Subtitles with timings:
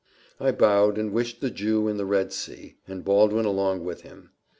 [0.39, 4.31] I bowed, and wished the Jew in the Red Sea, and Baldwin along with him.